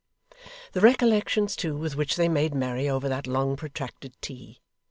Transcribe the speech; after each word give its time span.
The 0.71 0.81
recollections, 0.81 1.55
too, 1.55 1.77
with 1.77 1.95
which 1.95 2.15
they 2.15 2.27
made 2.27 2.55
merry 2.55 2.89
over 2.89 3.07
that 3.07 3.27
long 3.27 3.55
protracted 3.55 4.19
tea! 4.19 4.59